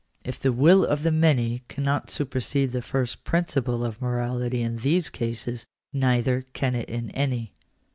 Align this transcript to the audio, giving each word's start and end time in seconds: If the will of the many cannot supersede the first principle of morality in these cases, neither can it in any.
If 0.23 0.39
the 0.39 0.51
will 0.51 0.83
of 0.83 1.03
the 1.03 1.11
many 1.11 1.61
cannot 1.67 2.09
supersede 2.09 2.71
the 2.71 2.81
first 2.81 3.23
principle 3.23 3.85
of 3.85 4.01
morality 4.01 4.63
in 4.63 4.77
these 4.77 5.11
cases, 5.11 5.67
neither 5.93 6.47
can 6.53 6.73
it 6.73 6.89
in 6.89 7.11
any. 7.11 7.53